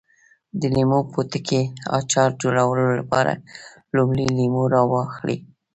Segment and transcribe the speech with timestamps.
[0.59, 1.61] د لیمو پوټکي
[1.97, 3.33] اچار جوړولو لپاره
[3.95, 5.37] لومړی لیمو راواخلئ.